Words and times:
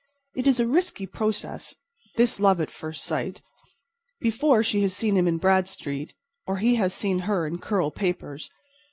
It 0.35 0.47
is 0.47 0.59
a 0.59 0.65
risky 0.65 1.05
process, 1.05 1.75
this 2.15 2.39
love 2.39 2.59
at 2.59 2.71
first 2.71 3.03
sight, 3.03 3.43
before 4.19 4.63
she 4.63 4.81
has 4.81 4.95
seen 4.97 5.15
him 5.15 5.27
in 5.27 5.37
Bradstreet 5.37 6.15
or 6.47 6.57
he 6.57 6.73
has 6.73 6.91
seen 6.91 7.19
her 7.19 7.45
in 7.45 7.59
curl 7.59 7.91
papers. 7.91 8.49